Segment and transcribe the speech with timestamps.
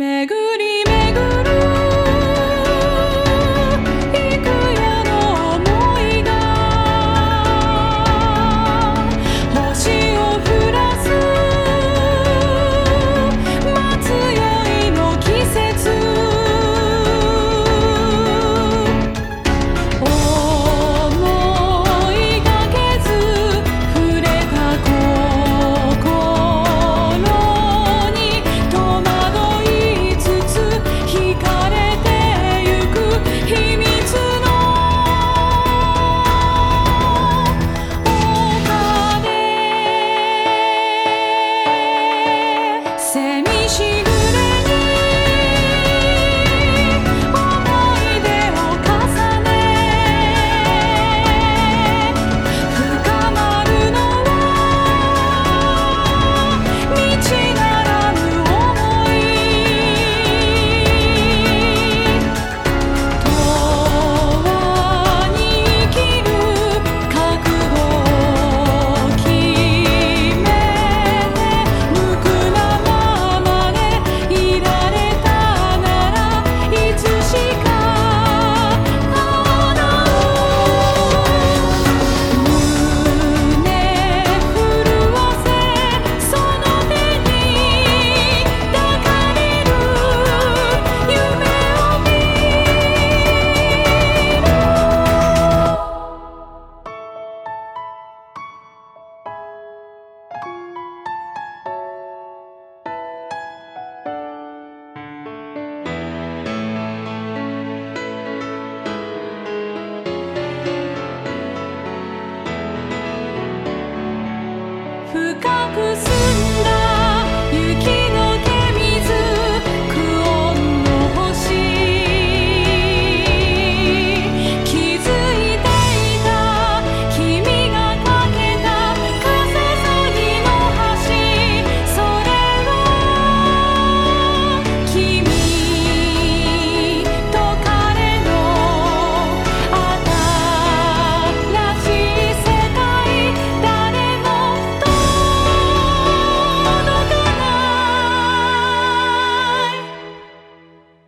[0.00, 0.39] Meg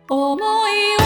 [0.09, 1.02] 思いを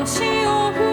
[0.00, 0.89] 星を降